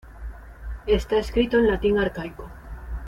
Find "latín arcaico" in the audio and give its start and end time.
1.67-2.49